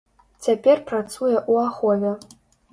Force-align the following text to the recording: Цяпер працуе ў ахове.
Цяпер 0.45 0.81
працуе 0.89 1.35
ў 1.51 1.69
ахове. 1.69 2.19